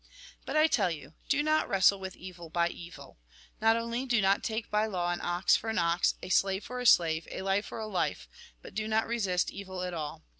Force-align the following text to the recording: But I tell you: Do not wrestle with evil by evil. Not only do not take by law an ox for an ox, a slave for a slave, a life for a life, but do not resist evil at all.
But 0.47 0.57
I 0.57 0.65
tell 0.65 0.89
you: 0.89 1.13
Do 1.29 1.43
not 1.43 1.69
wrestle 1.69 1.99
with 1.99 2.15
evil 2.15 2.49
by 2.49 2.69
evil. 2.69 3.19
Not 3.61 3.77
only 3.77 4.07
do 4.07 4.19
not 4.19 4.43
take 4.43 4.71
by 4.71 4.87
law 4.87 5.11
an 5.11 5.21
ox 5.21 5.55
for 5.55 5.69
an 5.69 5.77
ox, 5.77 6.15
a 6.23 6.29
slave 6.29 6.63
for 6.63 6.79
a 6.79 6.87
slave, 6.87 7.27
a 7.29 7.43
life 7.43 7.67
for 7.67 7.77
a 7.79 7.85
life, 7.85 8.27
but 8.63 8.73
do 8.73 8.87
not 8.87 9.05
resist 9.05 9.51
evil 9.51 9.83
at 9.83 9.93
all. 9.93 10.23